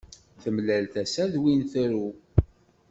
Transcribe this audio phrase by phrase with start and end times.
[0.41, 2.01] Temlal tasa d win trew.